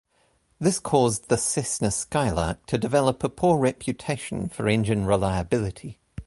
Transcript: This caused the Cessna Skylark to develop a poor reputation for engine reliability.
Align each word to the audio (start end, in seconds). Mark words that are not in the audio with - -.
This 0.59 0.79
caused 0.79 1.29
the 1.29 1.37
Cessna 1.37 1.91
Skylark 1.91 2.65
to 2.65 2.79
develop 2.79 3.23
a 3.23 3.29
poor 3.29 3.59
reputation 3.59 4.49
for 4.49 4.67
engine 4.67 5.05
reliability. 5.05 5.99